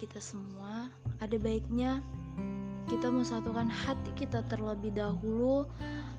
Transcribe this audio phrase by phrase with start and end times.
[0.00, 0.88] kita semua,
[1.20, 2.00] ada baiknya
[2.88, 5.68] kita satukan hati kita terlebih dahulu.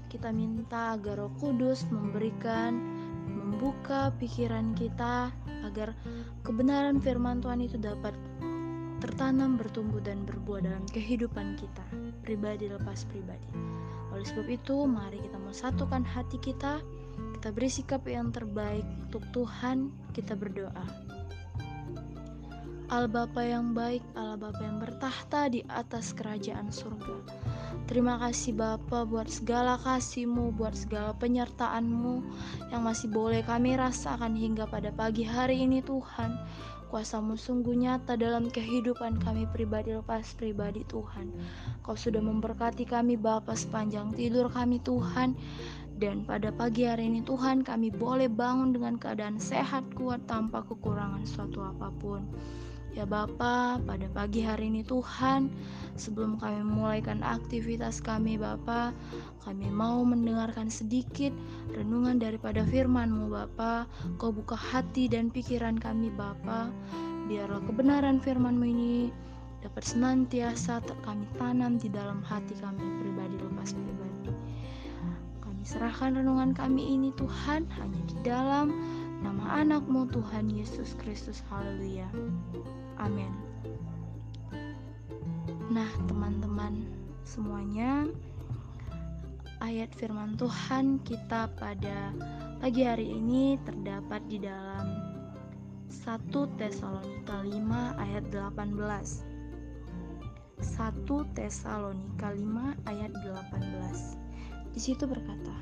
[0.06, 2.78] Kita minta agar Roh Kudus memberikan,
[3.26, 5.34] membuka pikiran kita
[5.66, 5.98] agar
[6.46, 8.14] kebenaran firman Tuhan itu dapat
[9.02, 11.84] tertanam, bertumbuh, dan berbuah dalam kehidupan kita,
[12.22, 13.50] pribadi lepas pribadi.
[14.14, 16.84] Oleh sebab itu, mari kita mau satukan hati kita,
[17.40, 21.11] kita beri sikap yang terbaik untuk Tuhan, kita berdoa.
[22.92, 27.24] Allah Bapa yang baik, Allah Bapa yang bertahta di atas kerajaan surga.
[27.88, 32.20] Terima kasih Bapa buat segala kasih-Mu, buat segala penyertaan-Mu
[32.68, 36.36] yang masih boleh kami rasakan hingga pada pagi hari ini Tuhan.
[36.92, 41.32] Kuasamu sungguh nyata dalam kehidupan kami pribadi lepas pribadi Tuhan.
[41.88, 45.32] Kau sudah memberkati kami Bapa sepanjang tidur kami Tuhan.
[45.96, 51.24] Dan pada pagi hari ini Tuhan kami boleh bangun dengan keadaan sehat kuat tanpa kekurangan
[51.24, 52.28] suatu apa pun.
[52.92, 55.48] Ya Bapa, pada pagi hari ini Tuhan,
[55.96, 58.92] sebelum kami memulaikan aktivitas kami Bapa,
[59.48, 61.32] kami mau mendengarkan sedikit
[61.72, 63.88] renungan daripada firman-Mu Bapa.
[64.20, 66.68] Kau buka hati dan pikiran kami Bapa,
[67.32, 69.08] biarlah kebenaran firman-Mu ini
[69.64, 74.36] dapat senantiasa kami tanam di dalam hati kami pribadi lepas pribadi.
[75.40, 78.76] Kami serahkan renungan kami ini Tuhan hanya di dalam
[79.24, 81.40] nama anakmu Tuhan Yesus Kristus.
[81.48, 82.10] Haleluya.
[83.02, 83.34] Amin.
[85.74, 86.86] Nah, teman-teman
[87.26, 88.06] semuanya,
[89.58, 92.14] ayat firman Tuhan kita pada
[92.62, 94.86] pagi hari ini terdapat di dalam
[95.90, 96.30] 1
[96.62, 99.26] Tesalonika 5 ayat 18.
[100.62, 104.78] 1 Tesalonika 5 ayat 18.
[104.78, 105.58] Di situ berkata,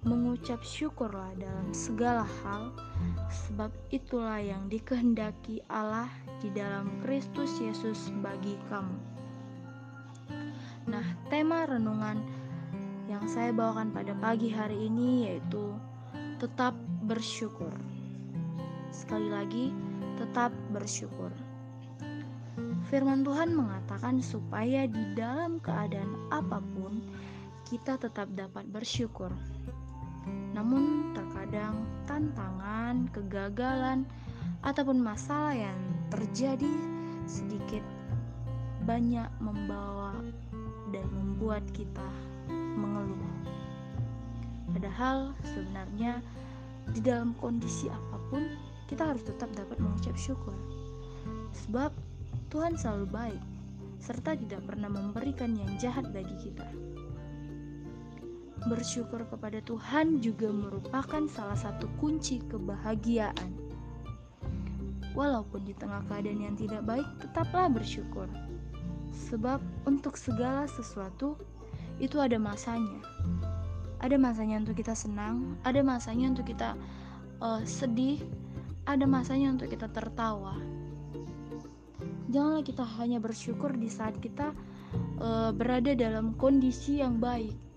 [0.00, 2.72] mengucap syukurlah dalam segala hal,
[3.28, 6.08] sebab itulah yang dikehendaki Allah
[6.40, 8.96] di dalam Kristus Yesus bagi kamu.
[10.88, 12.24] Nah, tema renungan
[13.12, 15.76] yang saya bawakan pada pagi hari ini yaitu
[16.40, 16.72] tetap
[17.04, 17.70] bersyukur.
[18.88, 19.66] Sekali lagi,
[20.16, 21.28] tetap bersyukur.
[22.88, 27.04] Firman Tuhan mengatakan supaya di dalam keadaan apa pun
[27.68, 29.30] kita tetap dapat bersyukur.
[30.60, 34.04] Namun, terkadang tantangan, kegagalan,
[34.60, 35.80] ataupun masalah yang
[36.12, 36.68] terjadi
[37.24, 37.80] sedikit
[38.84, 40.12] banyak membawa
[40.92, 42.04] dan membuat kita
[42.52, 43.16] mengeluh.
[44.76, 46.20] Padahal, sebenarnya
[46.92, 48.44] di dalam kondisi apa pun,
[48.84, 50.52] kita harus tetap dapat mengucap syukur,
[51.56, 51.88] sebab
[52.52, 53.42] Tuhan selalu baik
[53.96, 56.68] serta tidak pernah memberikan yang jahat bagi kita.
[58.68, 63.56] Bersyukur kepada Tuhan juga merupakan salah satu kunci kebahagiaan.
[65.16, 68.28] Walaupun di tengah keadaan yang tidak baik, tetaplah bersyukur.
[69.32, 71.40] Sebab untuk segala sesuatu
[71.96, 73.00] itu ada masanya.
[74.04, 76.76] Ada masanya untuk kita senang, ada masanya untuk kita
[77.40, 78.20] uh, sedih,
[78.84, 80.60] ada masanya untuk kita tertawa.
[82.28, 84.52] Janganlah kita hanya bersyukur di saat kita
[85.16, 87.69] uh, berada dalam kondisi yang baik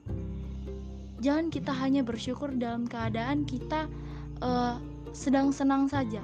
[1.23, 3.87] jangan kita hanya bersyukur dalam keadaan kita
[4.43, 4.75] uh,
[5.15, 6.19] sedang senang saja.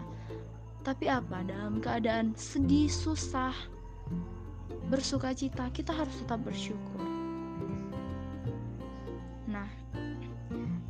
[0.83, 1.39] Tapi apa?
[1.47, 3.55] Dalam keadaan sedih susah
[4.91, 6.99] bersuka cita kita harus tetap bersyukur.
[9.47, 9.71] Nah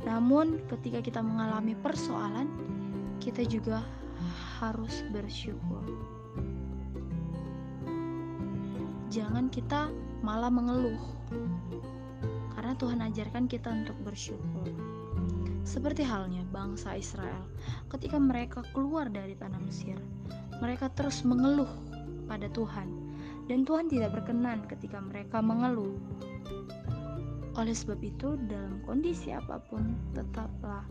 [0.02, 2.50] namun ketika kita mengalami persoalan
[3.22, 3.86] kita juga
[4.58, 5.86] harus bersyukur.
[9.10, 9.90] Jangan kita
[10.22, 10.98] malah mengeluh
[12.70, 14.70] karena Tuhan ajarkan kita untuk bersyukur.
[15.66, 17.50] Seperti halnya bangsa Israel,
[17.90, 19.98] ketika mereka keluar dari tanah Mesir,
[20.62, 21.66] mereka terus mengeluh
[22.30, 22.86] pada Tuhan,
[23.50, 25.98] dan Tuhan tidak berkenan ketika mereka mengeluh.
[27.58, 30.86] Oleh sebab itu, dalam kondisi apa pun, tetaplah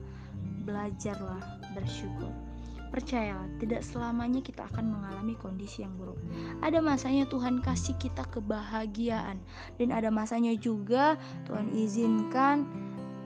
[0.68, 2.49] belajarlah bersyukur.
[2.90, 6.18] Percayalah, tidak selamanya kita akan mengalami kondisi yang buruk.
[6.66, 9.38] Ada masanya Tuhan kasih kita kebahagiaan,
[9.78, 11.14] dan ada masanya juga
[11.46, 12.66] Tuhan izinkan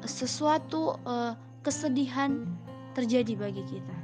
[0.04, 2.44] sesuatu uh, kesedihan
[2.92, 3.98] terjadi bagi kita.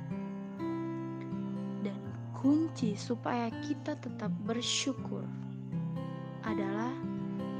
[1.84, 2.00] Dan
[2.40, 5.28] kunci supaya kita tetap bersyukur
[6.48, 6.96] adalah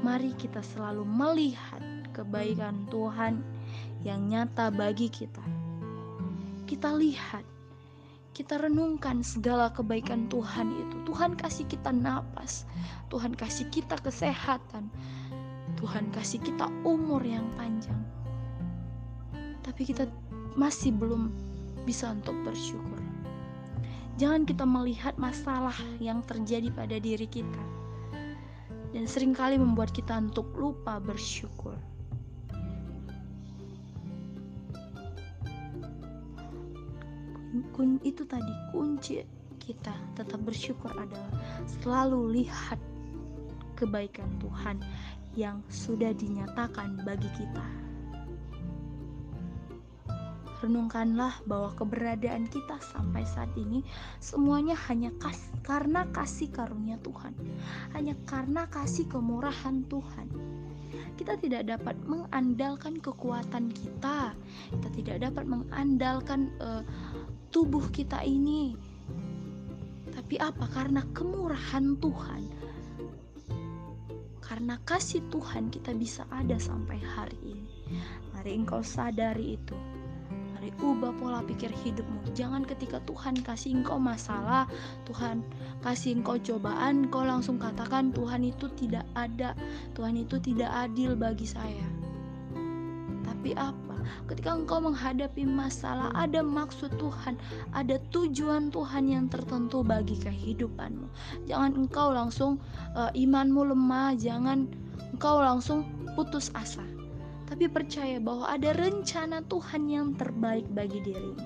[0.00, 1.84] mari kita selalu melihat
[2.16, 3.44] kebaikan Tuhan
[4.00, 5.44] yang nyata bagi kita.
[6.64, 7.44] Kita lihat
[8.40, 10.96] kita renungkan segala kebaikan Tuhan itu.
[11.04, 12.64] Tuhan kasih kita napas,
[13.12, 14.88] Tuhan kasih kita kesehatan,
[15.76, 18.00] Tuhan kasih kita umur yang panjang.
[19.60, 20.08] Tapi kita
[20.56, 21.28] masih belum
[21.84, 22.96] bisa untuk bersyukur.
[24.16, 27.64] Jangan kita melihat masalah yang terjadi pada diri kita
[28.96, 31.76] dan sering kali membuat kita untuk lupa bersyukur.
[37.74, 39.18] Kun itu tadi kunci
[39.58, 41.30] kita tetap bersyukur adalah
[41.66, 42.78] selalu lihat
[43.74, 44.78] kebaikan Tuhan
[45.34, 47.66] yang sudah dinyatakan bagi kita.
[50.60, 53.80] Renungkanlah bahwa keberadaan kita sampai saat ini
[54.20, 57.32] semuanya hanya kas karena kasih karunia Tuhan,
[57.96, 60.28] hanya karena kasih kemurahan Tuhan.
[61.16, 64.36] Kita tidak dapat mengandalkan kekuatan kita,
[64.68, 66.84] kita tidak dapat mengandalkan uh,
[67.50, 68.74] tubuh kita ini.
[70.10, 70.66] Tapi apa?
[70.70, 72.42] Karena kemurahan Tuhan,
[74.50, 77.70] karena kasih Tuhan kita bisa ada sampai hari ini.
[78.34, 79.78] Mari engkau sadari itu.
[80.54, 82.34] Mari ubah pola pikir hidupmu.
[82.34, 84.66] Jangan ketika Tuhan kasih engkau masalah,
[85.06, 85.46] Tuhan
[85.86, 89.54] kasih engkau cobaan, kau langsung katakan Tuhan itu tidak ada,
[89.94, 91.86] Tuhan itu tidak adil bagi saya.
[93.24, 93.79] Tapi apa?
[94.26, 97.38] Ketika engkau menghadapi masalah, ada maksud Tuhan,
[97.74, 101.10] ada tujuan Tuhan yang tertentu bagi kehidupanmu.
[101.50, 102.62] Jangan engkau langsung
[102.94, 104.70] uh, imanmu lemah, jangan
[105.14, 106.82] engkau langsung putus asa
[107.50, 111.42] tapi percaya bahwa ada rencana Tuhan yang terbaik bagi dirimu.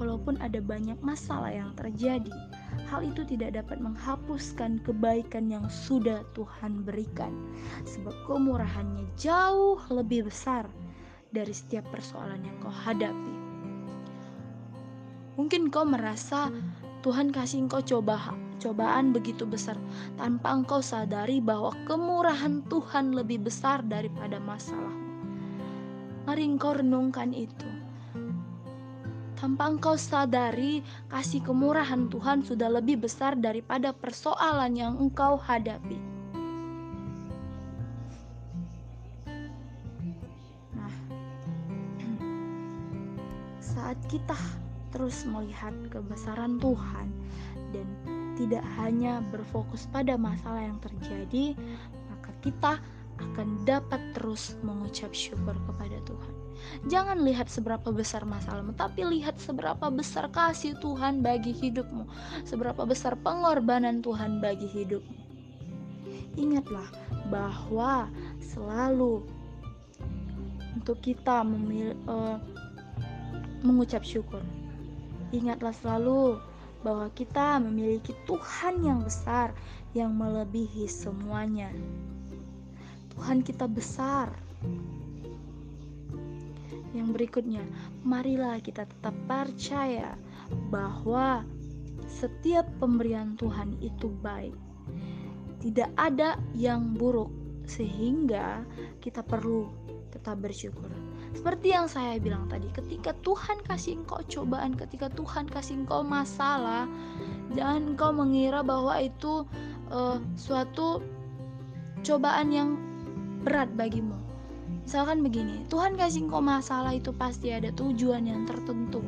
[0.00, 2.32] Walaupun ada banyak masalah yang terjadi,
[2.90, 7.30] hal itu tidak dapat menghapuskan kebaikan yang sudah Tuhan berikan,
[7.86, 10.66] sebab kemurahannya jauh lebih besar
[11.30, 13.34] dari setiap persoalan yang kau hadapi.
[15.38, 16.50] Mungkin kau merasa
[17.06, 19.78] Tuhan kasih kau coba cobaan begitu besar
[20.20, 25.00] tanpa engkau sadari bahwa kemurahan Tuhan lebih besar daripada masalahmu.
[26.28, 27.79] Mari engkau renungkan itu.
[29.40, 35.96] Tanpa engkau sadari kasih kemurahan Tuhan sudah lebih besar daripada persoalan yang engkau hadapi.
[40.76, 40.92] Nah,
[43.64, 44.36] saat kita
[44.92, 47.08] terus melihat kebesaran Tuhan
[47.72, 47.88] dan
[48.36, 51.56] tidak hanya berfokus pada masalah yang terjadi,
[52.12, 52.76] maka kita
[53.16, 56.39] akan dapat terus mengucap syukur kepada Tuhan.
[56.88, 62.06] Jangan lihat seberapa besar masalahmu, tapi lihat seberapa besar kasih Tuhan bagi hidupmu,
[62.48, 65.16] seberapa besar pengorbanan Tuhan bagi hidupmu.
[66.38, 66.88] Ingatlah
[67.28, 68.08] bahwa
[68.40, 69.26] selalu
[70.78, 72.38] untuk kita memil, uh,
[73.60, 74.40] mengucap syukur.
[75.30, 76.40] Ingatlah selalu
[76.80, 79.52] bahwa kita memiliki Tuhan yang besar
[79.92, 81.68] yang melebihi semuanya.
[83.12, 84.32] Tuhan kita besar.
[87.00, 87.64] Yang berikutnya,
[88.04, 90.20] marilah kita tetap percaya
[90.68, 91.48] bahwa
[92.04, 94.52] setiap pemberian Tuhan itu baik.
[95.64, 97.32] Tidak ada yang buruk,
[97.64, 98.68] sehingga
[99.00, 99.72] kita perlu
[100.12, 100.92] tetap bersyukur.
[101.32, 106.84] Seperti yang saya bilang tadi, ketika Tuhan kasih engkau cobaan, ketika Tuhan kasih engkau masalah,
[107.56, 109.48] jangan engkau mengira bahwa itu
[109.88, 111.00] uh, suatu
[112.04, 112.76] cobaan yang
[113.40, 114.19] berat bagimu.
[114.90, 118.98] Misalkan begini, Tuhan kasih engkau masalah itu pasti ada tujuan yang tertentu,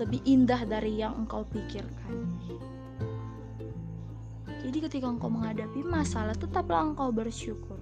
[0.00, 2.24] lebih indah dari yang engkau pikirkan.
[4.64, 7.76] Jadi ketika engkau menghadapi masalah, tetaplah engkau bersyukur.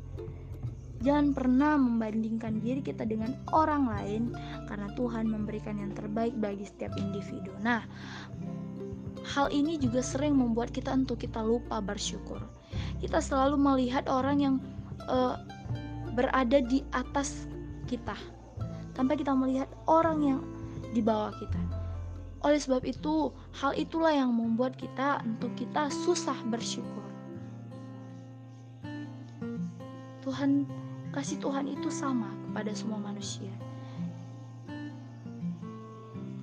[1.07, 4.35] Jangan pernah membandingkan diri kita dengan orang lain
[4.67, 7.55] karena Tuhan memberikan yang terbaik bagi setiap individu.
[7.63, 7.87] Nah,
[9.39, 12.43] hal ini juga sering membuat kita untuk kita lupa bersyukur.
[12.99, 14.55] Kita selalu melihat orang yang
[15.07, 15.39] uh,
[16.19, 17.47] berada di atas
[17.87, 18.19] kita
[18.99, 20.43] tanpa kita melihat orang yang
[20.91, 21.63] di bawah kita.
[22.43, 23.31] Oleh sebab itu,
[23.63, 27.07] hal itulah yang membuat kita untuk kita susah bersyukur.
[30.27, 30.67] Tuhan
[31.15, 33.51] kasih Tuhan itu sama kepada semua manusia.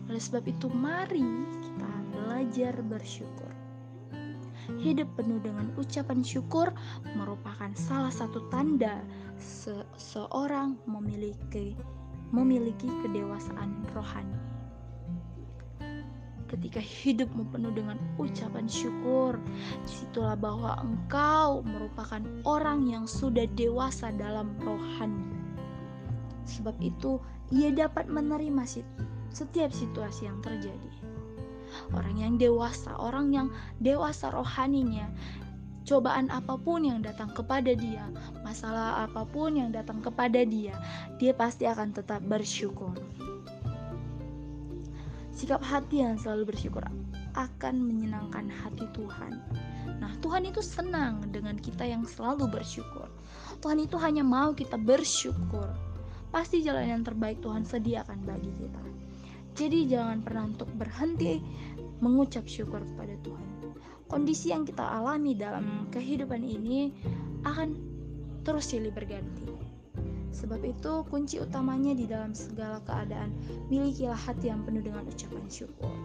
[0.07, 1.23] Oleh sebab itu, mari
[1.63, 3.51] kita belajar bersyukur.
[4.81, 6.73] Hidup penuh dengan ucapan syukur
[7.13, 8.97] merupakan salah satu tanda
[9.39, 11.75] seseorang memiliki
[12.33, 14.45] memiliki kedewasaan rohani
[16.55, 19.37] ketika hidupmu penuh dengan ucapan syukur,
[19.83, 25.25] di situlah bahwa engkau merupakan orang yang sudah dewasa dalam rohani.
[26.45, 27.17] Sebab itu,
[27.49, 28.63] ia dapat menerima
[29.33, 30.93] setiap situasi yang terjadi.
[31.91, 33.47] Orang yang dewasa, orang yang
[33.81, 35.11] dewasa rohaninya,
[35.85, 38.09] cobaan apa pun yang datang kepada dia,
[38.41, 40.73] masalah apa pun yang datang kepada dia,
[41.21, 42.91] dia pasti akan tetap bersyukur.
[45.29, 46.81] Sikap hati yang selalu bersyukur
[47.35, 49.35] akan menyenangkan hati Tuhan.
[50.01, 53.11] Nah, Tuhan itu senang dengan kita yang selalu bersyukur.
[53.61, 55.69] Tuhan itu hanya mau kita bersyukur.
[56.31, 58.83] Pasti jalan yang terbaik Tuhan sediakan bagi kita.
[59.55, 61.39] Jadi jangan pernah untuk berhenti
[62.03, 63.54] mengucap syukur kepada Tuhan.
[64.05, 66.93] Kondisi yang kita alami dalam kehidupan ini
[67.41, 67.73] akan
[68.45, 69.49] terus silih berganti.
[70.35, 73.33] Sebab itu kunci utamanya di dalam segala keadaan
[73.71, 75.95] milikilah hati yang penuh dengan ucapan syukur.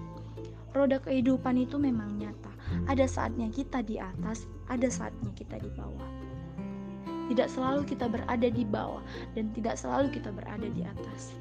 [0.70, 2.48] Roda kehidupan itu memang nyata.
[2.86, 6.10] Ada saatnya kita di atas, ada saatnya kita di bawah.
[7.26, 9.02] Tidak selalu kita berada di bawah
[9.34, 11.34] dan tidak selalu kita berada di atas.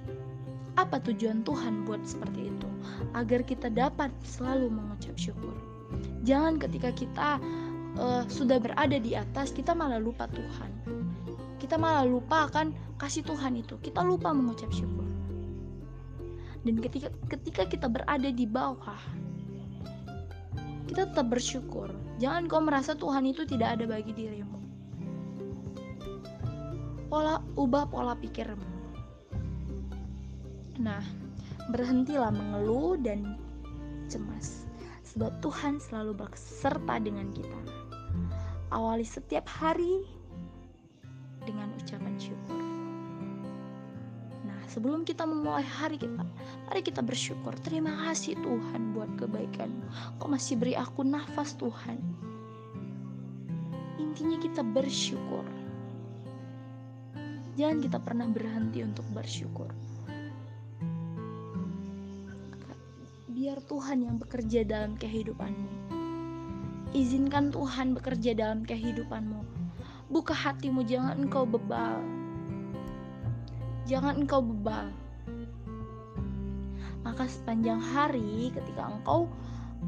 [0.75, 2.69] Apa tujuan Tuhan buat seperti itu?
[3.13, 5.78] Agar kita dapat selalu mengucap syukur.
[6.27, 7.29] Jangan ketika kita
[7.95, 10.71] uh, sudah berada di atas, kita malah lupa Tuhan.
[11.59, 13.79] Kita malah lupa akan kasih Tuhan itu.
[13.79, 15.07] Kita lupa mengucap syukur.
[16.63, 18.99] Dan ketika ketika kita berada di bawah
[20.89, 21.93] kita tetap bersyukur.
[22.17, 24.59] Jangan kau merasa Tuhan itu tidak ada bagi dirimu.
[27.07, 28.69] Pola ubah pola pikirmu.
[30.81, 30.99] Nah
[31.69, 33.37] berhentilah mengeluh dan
[34.09, 34.68] cemas
[35.09, 37.59] sebab Tuhan selalu beserta dengan kita
[38.69, 40.05] awali setiap hari
[41.41, 42.61] dengan ucapan syukur.
[44.45, 46.21] Nah, sebelum kita memulai hari kita,
[46.69, 47.57] mari kita bersyukur.
[47.65, 50.17] Terima kasih Tuhan buat kebaikanmu.
[50.21, 51.97] Kau masih beri aku nafas Tuhan.
[53.97, 55.45] Intinya kita bersyukur.
[57.57, 59.73] Jangan kita pernah berhenti untuk bersyukur.
[63.49, 65.89] Biar Tuhan yang bekerja dalam kehidupanmu.
[66.93, 69.41] Izinkan Tuhan bekerja dalam kehidupanmu
[70.13, 71.97] Buka hatimu, jangan engkau bebal.
[73.89, 74.93] Jangan engkau bebal.
[77.01, 79.25] Maka sepanjang hari ketika engkau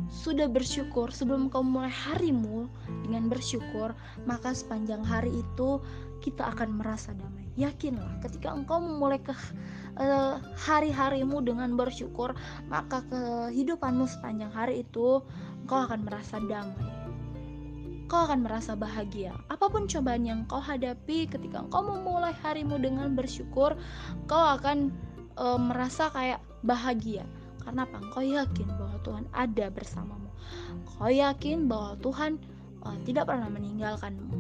[0.10, 2.66] sudah bersyukur sebelum kau mulai harimu
[3.06, 3.94] dengan bersyukur,
[4.26, 5.78] maka sepanjang hari itu
[6.26, 7.46] kita akan merasa damai.
[7.62, 9.38] Yakinlah ketika engkau memulai ke
[10.02, 12.34] uh, hari-harimu dengan bersyukur,
[12.66, 15.22] maka kehidupanmu sepanjang hari itu
[15.62, 17.02] engkau akan merasa damai
[18.12, 19.32] kau akan merasa bahagia.
[19.48, 23.80] Apa pun cobaan yang kau hadapi ketika kau memulai harimu dengan bersyukur,
[24.28, 24.92] kau akan
[25.40, 27.24] e, merasa kayak bahagia.
[27.64, 28.04] Karena apa?
[28.12, 30.28] Kau yakin bahwa Tuhan ada bersamamu.
[30.84, 32.36] Kau yakin bahwa Tuhan
[32.84, 34.36] e, tidak pernah meninggalkanmu.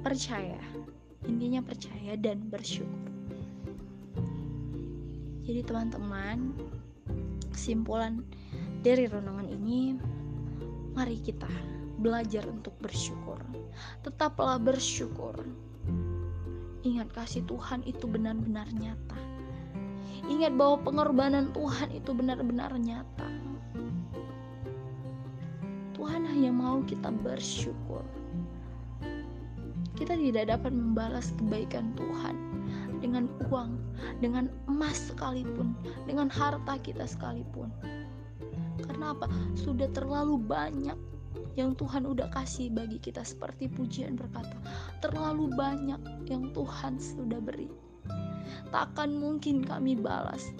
[0.00, 0.64] Percaya.
[1.28, 3.07] Intinya percaya dan bersyukur.
[5.48, 6.52] Jadi teman-teman,
[7.48, 8.20] kesimpulan
[8.84, 9.96] dari renungan ini
[10.92, 11.48] mari kita
[12.04, 13.40] belajar untuk bersyukur.
[14.04, 15.32] Tetaplah bersyukur.
[16.84, 19.16] Ingat kasih Tuhan itu benar-benar nyata.
[20.28, 23.28] Ingat bahwa pengorbanan Tuhan itu benar-benar nyata.
[25.96, 28.04] Tuhan hanya mau kita bersyukur.
[29.96, 32.47] Kita tidak dapat membalas kebaikan Tuhan
[33.08, 33.72] dengan uang,
[34.20, 35.72] dengan emas sekalipun,
[36.04, 37.72] dengan harta kita sekalipun.
[38.84, 39.24] Karena apa?
[39.56, 40.94] Sudah terlalu banyak
[41.56, 44.60] yang Tuhan udah kasih bagi kita seperti pujian berkata.
[45.00, 45.98] Terlalu banyak
[46.28, 47.72] yang Tuhan sudah beri.
[48.68, 50.52] Takkan mungkin kami balas.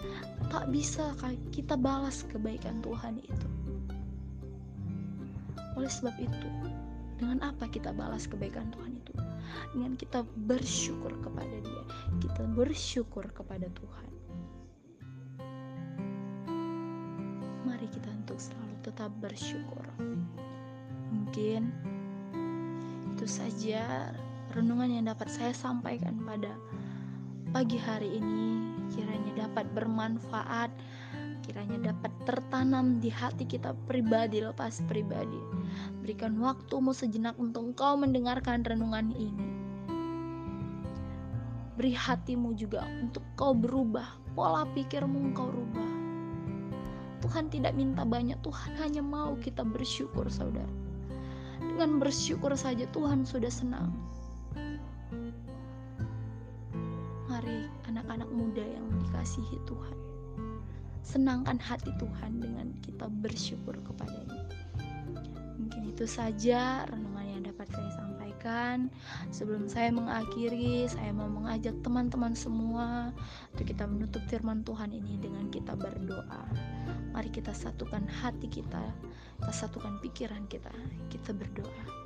[0.48, 1.12] Tak bisa
[1.52, 3.48] kita balas kebaikan Tuhan itu.
[5.76, 6.48] Oleh sebab itu
[7.20, 9.12] dengan apa kita balas kebaikan Tuhan itu
[9.72, 11.82] dengan kita bersyukur kepada dia.
[12.22, 14.08] Kita bersyukur kepada Tuhan.
[17.68, 19.84] Mari kita untuk selalu tetap bersyukur.
[21.12, 21.72] Mungkin
[23.16, 24.12] itu saja
[24.54, 26.52] renungan yang dapat saya sampaikan pada
[27.52, 28.72] pagi hari ini.
[28.94, 30.70] Kiranya dapat bermanfaat.
[31.44, 35.57] Kiranya dapat tertanam di hati kita pribadi lepas pribadi
[36.04, 39.46] berikan waktumu sejenak untuk engkau mendengarkan renungan ini
[41.78, 45.90] beri hatimu juga untuk kau berubah pola pikirmu engkau rubah
[47.22, 50.88] Tuhan tidak minta banyak Tuhan hanya mau kita bersyukur saudara
[51.78, 53.94] dengan bersyukur saja Tuhan sudah senang.
[57.30, 59.96] Mari anak-anak muda yang dikasihi Tuhan.
[61.06, 64.47] Senangkan hati Tuhan dengan kita bersyukur kepadanya.
[65.98, 68.86] Itu saja renungan yang dapat saya sampaikan.
[69.34, 73.10] Sebelum saya mengakhiri, saya mau mengajak teman-teman semua
[73.50, 76.46] untuk kita menutup firman Tuhan ini dengan kita berdoa.
[77.10, 78.94] Mari kita satukan hati kita,
[79.42, 80.70] kita satukan pikiran kita,
[81.10, 81.97] kita berdoa.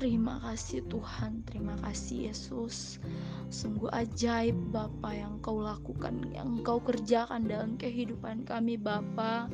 [0.00, 2.96] Terima kasih Tuhan, terima kasih Yesus.
[3.52, 9.52] Sungguh ajaib Bapa yang kau lakukan, yang kau kerjakan dalam kehidupan kami Bapa.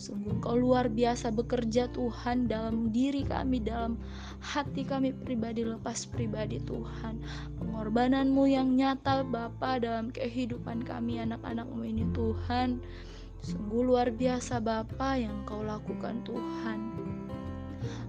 [0.00, 4.00] Sungguh kau luar biasa bekerja Tuhan dalam diri kami, dalam
[4.40, 7.20] hati kami pribadi lepas pribadi Tuhan.
[7.60, 12.80] Pengorbananmu yang nyata Bapa dalam kehidupan kami anak-anakmu ini Tuhan.
[13.44, 17.01] Sungguh luar biasa Bapa yang kau lakukan Tuhan.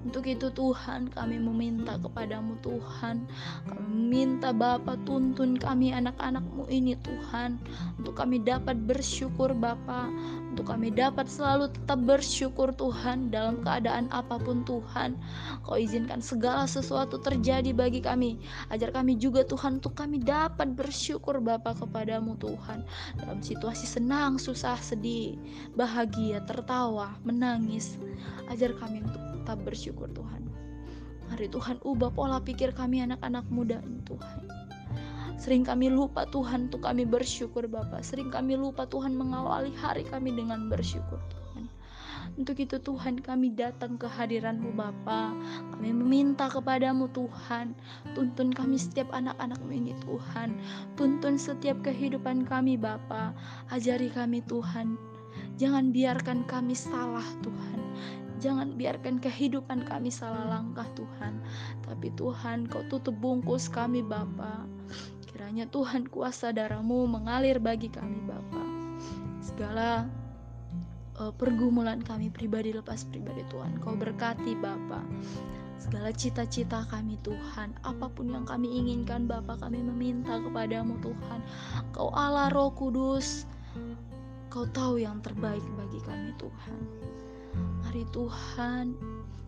[0.03, 3.23] Untuk itu Tuhan kami meminta kepadamu Tuhan.
[3.71, 7.55] Kami meminta Bapa tuntun kami anak-anakmu ini Tuhan.
[7.95, 10.11] Untuk kami dapat bersyukur Bapa.
[10.53, 15.15] Untuk kami dapat selalu tetap bersyukur Tuhan Dalam keadaan apa pun Tuhan.
[15.63, 18.37] Kau izinkan segala sesuatu terjadi bagi kami.
[18.69, 22.83] Ajar kami juga Tuhan untuk kami dapat bersyukur Bapa kepadamu Tuhan.
[23.17, 25.39] Dalam situasi senang, susah, sedih,
[25.73, 27.95] bahagia, tertawa, menangis.
[28.51, 30.47] Ajar kami untuk tetap bersyukur Tuhan.
[31.27, 34.39] Mari Tuhan ubah pola pikir kami anak-anak muda ini Tuhan.
[35.35, 37.99] Sering kami lupa Tuhan untuk kami bersyukur Bapak.
[37.99, 41.67] Sering kami lupa Tuhan mengawali hari kami dengan bersyukur Tuhan.
[42.39, 45.35] Untuk itu Tuhan kami datang ke hadiranmu Bapa.
[45.75, 47.75] Kami meminta kepadamu Tuhan.
[48.15, 50.55] Tuntun kami setiap anak-anakmu ini Tuhan.
[50.95, 53.35] Tuntun setiap kehidupan kami Bapa.
[53.67, 54.95] Ajari kami Tuhan.
[55.59, 57.72] Jangan biarkan kami salah Tuhan.
[58.43, 61.39] Jangan biarkan kehidupan kami salah langkah Tuhan.
[61.87, 64.67] Tapi Tuhan kau tutup bungkus kami Bapa.
[65.31, 68.63] Kiranya Tuhan kuasa darahmu mengalir bagi kami Bapa.
[69.39, 70.11] Segala
[71.23, 73.79] uh, pergumulan kami pribadi lepas pribadi Tuhan.
[73.79, 74.99] Kau berkati Bapa.
[75.79, 81.39] Segala cita-cita kami Tuhan, apa pun yang kami inginkan Bapa kami meminta kepadamu Tuhan.
[81.95, 83.47] Kau Allah Roh Kudus,
[84.53, 86.81] Kau tahu yang terbaik bagi kami Tuhan.
[87.83, 88.97] Mari Tuhan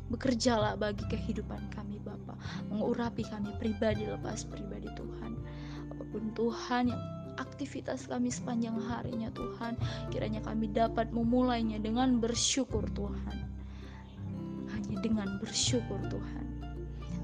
[0.10, 2.38] bekerjalah bagi kehidupan kami Bapa.
[2.70, 5.34] Mengurapi kami pribadi lepas pribadi Tuhan.
[5.92, 7.04] Apa pun Tuhan yang
[7.36, 9.76] aktivitas kami sepanjang harinya Tuhan
[10.08, 13.38] kiranya kami dapat memulainya dengan bersyukur Tuhan.
[14.72, 16.46] Hanya dengan bersyukur Tuhan.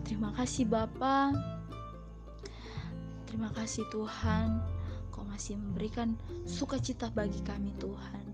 [0.04, 1.32] Terima kasih Bapa.
[3.30, 4.60] Terima kasih Tuhan.
[5.14, 8.31] Kau masih memberikan sukacita bagi kami Tuhan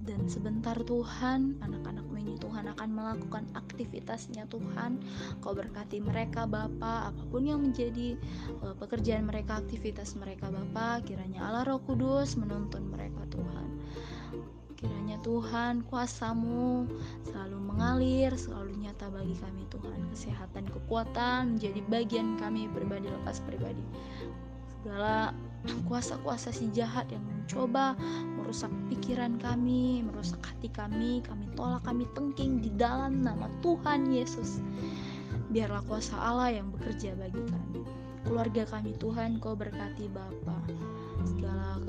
[0.00, 5.00] dan sebentar Tuhan anak-anakmu ini Tuhan akan melakukan aktivitasnya Tuhan.
[5.44, 7.12] Kau berkati mereka Bapa.
[7.12, 8.16] Apa pun yang menjadi
[8.64, 11.04] uh, pekerjaan mereka aktivitas mereka Bapa.
[11.04, 13.68] Kiranya Allah Roh Kudus menuntun mereka Tuhan.
[14.80, 16.88] Kiranya Tuhan kuasamu
[17.28, 20.08] selalu mengalir selalu nyata bagi kami Tuhan.
[20.16, 23.84] Kesehatan kekuatan menjadi bagian kami pribadi lepas pribadi.
[24.80, 25.36] Segala
[25.84, 27.92] kuasa-kuasa si jahat yang mencoba
[28.50, 34.58] merusak pikiran kami, merusak hati kami, kami tolak, kami tengking di dalam nama Tuhan Yesus.
[35.54, 37.86] Biarlah kuasa Allah yang bekerja bagi kami.
[38.26, 40.58] Keluarga kami Tuhan, Kau berkati Bapa.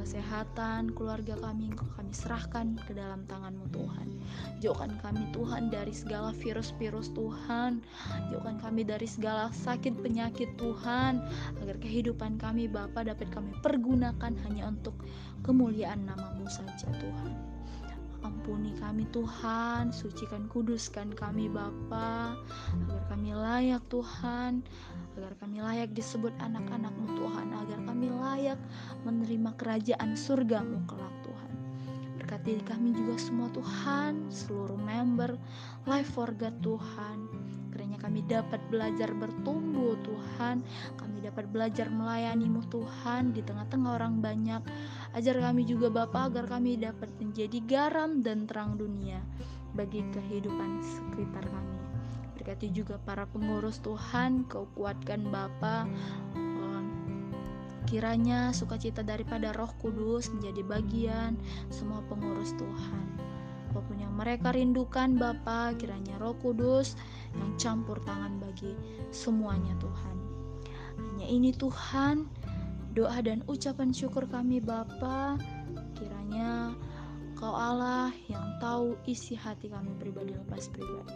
[0.01, 4.17] Kesehatan keluarga kami kami serahkan ke dalam tanganmu Tuhan.
[4.57, 7.85] Jauhkan kami Tuhan dari segala virus-virus Tuhan.
[8.33, 11.21] Jauhkan kami dari segala sakit penyakit Tuhan.
[11.61, 14.97] Agar kehidupan kami Bapa dapat kami pergunakan hanya untuk
[15.45, 17.50] kemuliaan namamu saja Tuhan.
[18.21, 22.37] Ampuni kami Tuhan, sucikan kuduskan kami Bapa,
[22.85, 24.61] agar kami layak Tuhan,
[25.17, 28.61] agar kami layak disebut anak-anakmu Tuhan, agar kami layak
[29.09, 31.53] menerima kerajaan surgamu kelak Tuhan.
[32.21, 35.33] Berkati kami juga semua Tuhan, seluruh member
[35.89, 37.17] Life for God Tuhan,
[38.01, 40.65] kami dapat belajar bertumbuh Tuhan,
[40.97, 44.65] kami dapat belajar melayanimu Tuhan di tengah-tengah orang banyak,
[45.11, 49.19] Ajar kami juga Bapa agar kami dapat menjadi garam dan terang dunia
[49.75, 51.79] bagi kehidupan sekitar kami.
[52.39, 55.83] Berkati juga para pengurus Tuhan, kau kuatkan Bapa.
[57.91, 61.35] Kiranya sukacita daripada Roh Kudus menjadi bagian
[61.67, 63.30] semua pengurus Tuhan.
[63.71, 66.99] Apa pun yang mereka rindukan Bapa, kiranya Roh Kudus
[67.39, 68.75] yang campur tangan bagi
[69.15, 70.15] semuanya Tuhan.
[70.99, 72.27] Hanya ini Tuhan,
[72.91, 75.39] doa dan ucapan syukur kami Bapa.
[75.95, 76.75] Kiranya
[77.41, 81.15] Kau Allah yang tahu isi hati kami pribadi lepas pribadi.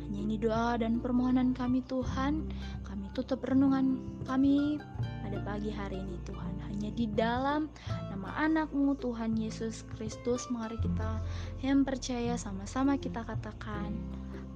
[0.00, 2.48] Hanya ini doa dan permohonan kami Tuhan.
[2.80, 4.80] Kami tutup renungan kami
[5.28, 6.56] pada pagi hari ini Tuhan.
[6.72, 7.68] Hanya di dalam
[8.08, 11.20] nama anakmu Tuhan Yesus Kristus mari kita
[11.60, 13.92] yang percaya sama-sama kita katakan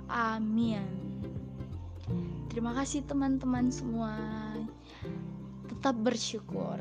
[0.09, 0.81] amin.
[2.49, 4.17] Terima kasih teman-teman semua.
[5.69, 6.81] Tetap bersyukur.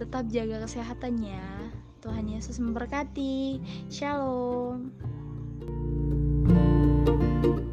[0.00, 1.44] Tetap jaga kesehatannya.
[2.00, 3.60] Tuhan Yesus memberkati.
[3.92, 4.96] Shalom.
[6.42, 7.71] thank you